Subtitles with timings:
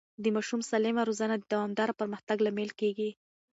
[0.23, 3.09] د ماشوم سالمه روزنه د دوامدار پرمختګ لامل کېږي.